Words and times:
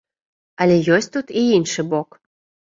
Але 0.65 0.77
ёсць 0.97 1.09
тут 1.17 1.27
і 1.43 1.45
іншы 1.61 1.89
бок. 1.95 2.21